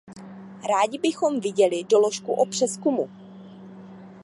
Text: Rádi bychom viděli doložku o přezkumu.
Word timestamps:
Rádi 0.69 0.97
bychom 0.97 1.39
viděli 1.39 1.83
doložku 1.83 2.33
o 2.33 2.45
přezkumu. 2.45 3.09